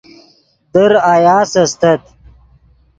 [0.73, 1.99] در آیاس استت